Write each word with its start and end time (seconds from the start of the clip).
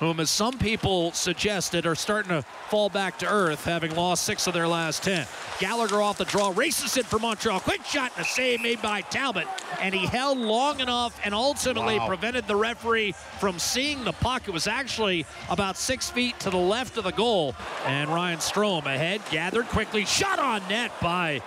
Whom, 0.00 0.18
as 0.18 0.30
some 0.30 0.58
people 0.58 1.12
suggested, 1.12 1.84
are 1.84 1.94
starting 1.94 2.30
to 2.30 2.42
fall 2.68 2.88
back 2.88 3.18
to 3.18 3.30
earth, 3.30 3.64
having 3.66 3.94
lost 3.94 4.24
six 4.24 4.46
of 4.46 4.54
their 4.54 4.66
last 4.66 5.02
ten. 5.02 5.26
Gallagher 5.58 6.00
off 6.00 6.16
the 6.16 6.24
draw, 6.24 6.52
races 6.56 6.96
it 6.96 7.04
for 7.04 7.18
Montreal. 7.18 7.60
Quick 7.60 7.84
shot 7.84 8.10
and 8.16 8.24
a 8.24 8.28
save 8.28 8.62
made 8.62 8.80
by 8.80 9.02
Talbot. 9.02 9.46
And 9.78 9.94
he 9.94 10.06
held 10.06 10.38
long 10.38 10.80
enough 10.80 11.20
and 11.22 11.34
ultimately 11.34 11.98
Wow. 11.98 12.08
prevented 12.08 12.46
the 12.46 12.56
referee 12.56 13.12
from 13.38 13.58
seeing 13.58 14.02
the 14.04 14.12
puck. 14.12 14.48
It 14.48 14.52
was 14.52 14.66
actually 14.66 15.26
about 15.50 15.76
six 15.76 16.08
feet 16.08 16.40
to 16.40 16.50
the 16.50 16.56
left 16.56 16.96
of 16.96 17.04
the 17.04 17.12
goal. 17.12 17.54
And 17.84 18.08
Ryan 18.08 18.38
Strome 18.38 18.86
ahead, 18.86 19.20
gathered 19.30 19.68
quickly, 19.68 20.06
shot 20.06 20.38
on 20.38 20.66
net 20.68 20.98
by 21.02 21.42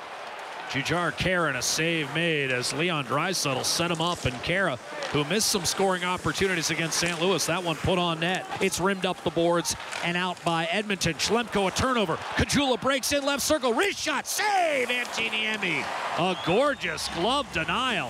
Jujhar 0.73 1.11
Khaira, 1.11 1.55
a 1.55 1.61
save 1.61 2.11
made 2.15 2.51
as 2.51 2.73
Leon 2.73 3.05
Draisaitl 3.05 3.63
set 3.63 3.91
him 3.91 4.01
up, 4.01 4.25
and 4.25 4.33
Khaira, 4.37 4.79
who 5.11 5.23
missed 5.25 5.49
some 5.49 5.65
scoring 5.65 6.03
opportunities 6.03 6.71
against 6.71 6.97
St. 6.97 7.21
Louis, 7.21 7.45
that 7.45 7.63
one 7.63 7.75
put 7.75 7.99
on 7.99 8.21
net. 8.21 8.47
It's 8.59 8.79
rimmed 8.79 9.05
up 9.05 9.23
the 9.23 9.29
boards 9.29 9.75
and 10.03 10.17
out 10.17 10.43
by 10.43 10.65
Edmonton. 10.65 11.13
Schlemko 11.13 11.67
a 11.67 11.71
turnover. 11.71 12.15
Kajula 12.15 12.81
breaks 12.81 13.13
in 13.13 13.23
left 13.23 13.43
circle, 13.43 13.71
wrist 13.71 13.99
shot, 13.99 14.25
save, 14.25 14.87
Antti 14.87 15.29
Niemi. 15.29 15.85
A 16.17 16.35
gorgeous 16.43 17.07
glove 17.09 17.45
denial. 17.53 18.09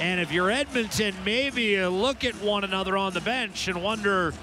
And 0.00 0.20
if 0.20 0.32
you're 0.32 0.50
Edmonton, 0.50 1.14
maybe 1.24 1.62
you 1.62 1.88
look 1.88 2.24
at 2.24 2.34
one 2.42 2.64
another 2.64 2.96
on 2.96 3.14
the 3.14 3.20
bench 3.20 3.68
and 3.68 3.80
wonder 3.80 4.34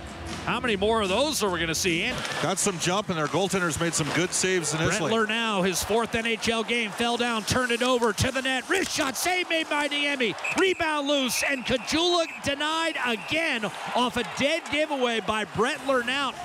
how 0.46 0.60
many 0.60 0.76
more 0.76 1.02
of 1.02 1.10
those 1.10 1.44
are 1.44 1.50
we 1.50 1.60
going 1.60 1.68
to 1.68 1.76
see. 1.76 2.12
Got 2.42 2.60
some 2.60 2.78
jump, 2.80 3.10
and 3.10 3.18
their 3.18 3.28
goaltenders 3.28 3.80
made 3.80 3.94
some 3.94 4.10
good 4.16 4.34
saves 4.34 4.72
Brett 4.72 4.84
initially. 4.84 5.26
now, 5.28 5.62
his 5.62 5.84
fourth 5.84 6.12
NHL 6.14 6.68
game, 6.68 6.92
fell 6.92 7.18
down, 7.18 7.44
turned 7.44 7.72
it 7.72 7.84
over 7.84 8.14
to 8.14 8.32
the 8.32 8.42
net. 8.42 8.68
Wrist 8.70 8.92
shot, 8.92 9.16
save 9.16 9.50
made 9.50 9.70
by 9.70 9.88
Niemi. 9.88 10.36
Rebound 10.60 11.08
loose, 11.08 11.44
and 11.48 11.66
Kajula 11.66 12.26
denied 12.44 12.98
again 13.06 13.66
off 13.96 14.18
a 14.18 14.24
dead 14.38 14.64
giveaway 14.72 15.20
by 15.20 15.46
Brett 15.46 15.80
Lernout. 15.88 16.36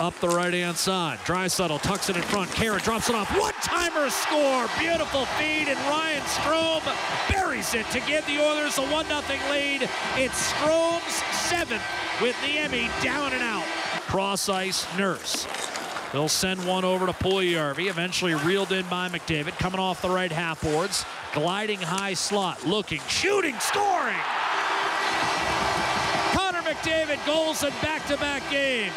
Up 0.00 0.18
the 0.20 0.28
right 0.28 0.54
hand 0.54 0.78
side. 0.78 1.18
Draisaitl 1.26 1.82
tucks 1.82 2.08
it 2.08 2.16
in 2.16 2.22
front. 2.22 2.48
Khaira 2.52 2.82
drops 2.82 3.10
it 3.10 3.14
off. 3.14 3.28
One 3.38 3.52
timer 3.62 4.08
score. 4.08 4.66
Beautiful 4.78 5.26
feed, 5.36 5.68
and 5.68 5.78
Ryan 5.90 6.22
Strome 6.22 7.28
buries 7.28 7.74
it 7.74 7.84
to 7.90 8.00
give 8.08 8.24
the 8.24 8.40
Oilers 8.40 8.78
a 8.78 8.82
1 8.82 9.04
0 9.04 9.20
lead. 9.50 9.82
It's 10.16 10.52
Strome's 10.52 11.20
seventh 11.50 11.82
with 12.22 12.36
Niemi 12.36 12.88
down 13.02 13.32
and 13.32 13.42
out. 13.42 13.64
Cross 14.06 14.48
ice, 14.48 14.86
Nurse. 14.96 15.48
They'll 16.12 16.28
send 16.28 16.64
one 16.64 16.84
over 16.84 17.06
to 17.06 17.12
Puljujärvi, 17.12 17.90
eventually 17.90 18.34
reeled 18.34 18.70
in 18.70 18.86
by 18.86 19.08
McDavid, 19.08 19.58
coming 19.58 19.80
off 19.80 20.00
the 20.00 20.10
right 20.10 20.30
half 20.30 20.62
boards, 20.62 21.04
gliding 21.32 21.80
high 21.80 22.14
slot, 22.14 22.64
looking, 22.64 23.00
shooting, 23.08 23.58
scoring. 23.58 24.14
Connor 26.32 26.62
McDavid 26.62 27.24
goals 27.26 27.64
in 27.64 27.70
back-to-back 27.82 28.48
games. 28.48 28.92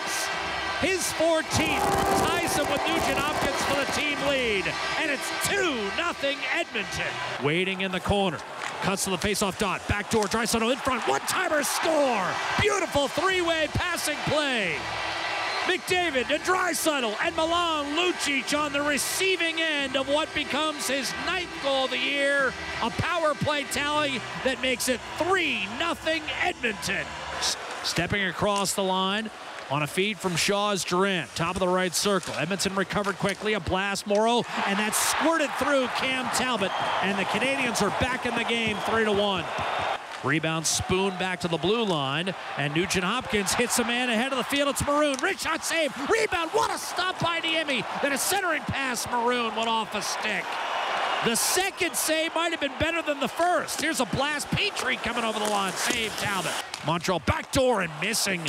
His 0.79 1.01
14th 1.13 1.81
ties 2.27 2.55
him 2.55 2.69
with 2.71 2.81
Nugent 2.87 3.17
Hopkins 3.17 3.61
for 3.63 3.83
the 3.83 3.91
team 3.99 4.19
lead, 4.29 4.65
and 4.99 5.09
it's 5.09 5.27
2-0 5.47 6.37
Edmonton. 6.53 7.43
Waiting 7.43 7.81
in 7.81 7.91
the 7.91 7.99
corner. 7.99 8.37
Cuts 8.83 9.05
to 9.05 9.11
the 9.11 9.17
face-off 9.17 9.57
dot. 9.57 9.81
Backdoor, 9.87 10.25
Draisaitl 10.25 10.69
in 10.69 10.77
front. 10.77 11.07
One-timer 11.07 11.63
score. 11.63 12.27
Beautiful 12.59 13.07
three-way 13.07 13.69
passing 13.71 14.17
play. 14.25 14.75
McDavid 15.63 16.27
to 16.27 16.37
Draisaitl 16.39 17.15
and 17.23 17.33
Milan 17.37 17.95
Lucic 17.95 18.59
on 18.59 18.73
the 18.73 18.81
receiving 18.81 19.61
end 19.61 19.95
of 19.95 20.09
what 20.09 20.27
becomes 20.33 20.89
his 20.89 21.13
ninth 21.25 21.49
goal 21.63 21.85
of 21.85 21.91
the 21.91 21.97
year. 21.97 22.53
A 22.81 22.89
power 22.89 23.33
play 23.33 23.63
tally 23.63 24.19
that 24.43 24.61
makes 24.61 24.89
it 24.89 24.99
3 25.17 25.65
0 25.77 25.95
Edmonton. 26.41 27.05
Stepping 27.83 28.23
across 28.23 28.73
the 28.73 28.83
line 28.83 29.29
on 29.69 29.83
a 29.83 29.87
feed 29.87 30.17
from 30.17 30.35
Shaw's 30.35 30.83
Durant, 30.83 31.33
top 31.35 31.55
of 31.55 31.59
the 31.59 31.67
right 31.67 31.93
circle. 31.93 32.33
Edmonton 32.35 32.75
recovered 32.75 33.17
quickly, 33.17 33.53
a 33.53 33.59
blast 33.59 34.07
Morrow, 34.07 34.43
and 34.67 34.79
that 34.79 34.95
squirted 34.95 35.49
through 35.59 35.87
Cam 35.97 36.25
Talbot, 36.35 36.71
and 37.03 37.17
the 37.17 37.23
Canadiens 37.25 37.81
are 37.81 37.89
back 37.99 38.25
in 38.25 38.33
the 38.35 38.43
game 38.45 38.77
3 38.89 39.05
to 39.05 39.11
1. 39.11 39.43
Rebound 40.23 40.65
spoon 40.65 41.09
back 41.17 41.41
to 41.41 41.49
the 41.49 41.57
blue 41.57 41.83
line, 41.83 42.33
and 42.57 42.73
Nugent 42.73 43.03
Hopkins 43.03 43.53
hits 43.53 43.77
a 43.79 43.83
man 43.83 44.09
ahead 44.09 44.31
of 44.31 44.37
the 44.37 44.43
field. 44.45 44.69
It's 44.69 44.85
Maroon. 44.85 45.17
Rich 45.21 45.41
shot 45.41 45.65
save. 45.65 45.91
Rebound. 46.09 46.51
What 46.51 46.73
a 46.73 46.77
stop 46.77 47.19
by 47.19 47.41
Niemi. 47.41 47.85
Then 48.01 48.13
a 48.13 48.17
centering 48.17 48.61
pass. 48.61 49.05
Maroon 49.11 49.53
went 49.55 49.67
off 49.67 49.93
a 49.95 50.01
stick. 50.01 50.45
The 51.25 51.35
second 51.35 51.95
save 51.95 52.35
might 52.35 52.51
have 52.51 52.59
been 52.59 52.77
better 52.79 53.01
than 53.01 53.21
the 53.21 53.29
first. 53.29 53.79
Here's 53.81 54.01
a 54.01 54.05
blast. 54.05 54.49
Petry 54.49 54.97
coming 54.97 55.23
over 55.23 55.39
the 55.39 55.45
line. 55.45 55.71
Save 55.71 56.11
Talbot. 56.17 56.51
Montreal 56.85 57.19
backdoor 57.19 57.81
and 57.81 57.93
missing. 58.01 58.41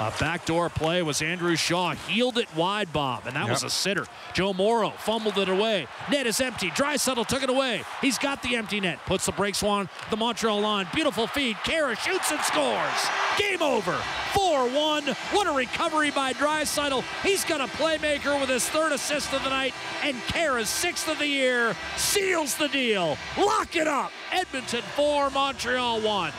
A 0.00 0.10
backdoor 0.18 0.70
play 0.70 1.02
was 1.02 1.20
Andrew 1.20 1.56
Shaw. 1.56 1.92
Healed 1.92 2.38
it 2.38 2.48
wide, 2.56 2.90
Bob, 2.90 3.26
and 3.26 3.36
that 3.36 3.50
was 3.50 3.64
a 3.64 3.70
sitter. 3.70 4.06
Joe 4.32 4.54
Morrow 4.54 4.94
fumbled 4.96 5.36
it 5.36 5.50
away. 5.50 5.86
Net 6.10 6.26
is 6.26 6.40
empty. 6.40 6.70
Draisaitl 6.70 7.26
took 7.26 7.42
it 7.42 7.50
away. 7.50 7.82
He's 8.00 8.16
got 8.16 8.42
the 8.42 8.56
empty 8.56 8.80
net. 8.80 8.98
Puts 9.04 9.26
the 9.26 9.32
brakes 9.32 9.62
on 9.62 9.90
the 10.08 10.16
Montreal 10.16 10.58
line. 10.60 10.88
Beautiful 10.94 11.26
feed. 11.26 11.56
Khaira 11.56 11.98
shoots 11.98 12.32
and 12.32 12.40
scores. 12.40 13.10
Game 13.38 13.60
over. 13.60 14.00
4-1. 14.32 15.14
What 15.34 15.46
a 15.46 15.52
recovery 15.52 16.10
by 16.10 16.32
Draisaitl. 16.32 17.04
He's 17.22 17.44
got 17.44 17.60
a 17.60 17.66
playmaker 17.66 18.38
with 18.40 18.48
his 18.48 18.68
third 18.68 18.92
assist 18.92 19.32
of 19.32 19.42
the 19.44 19.50
night, 19.50 19.74
and 20.02 20.16
Khaira's 20.22 20.68
sixth 20.68 21.08
of 21.08 21.18
the 21.18 21.26
year 21.26 21.76
seals 21.96 22.56
the 22.56 22.68
deal. 22.68 23.16
Lock 23.38 23.76
it 23.76 23.86
up. 23.86 24.12
Edmonton 24.32 24.82
4, 24.96 25.30
Montreal 25.30 26.00
1. 26.00 26.32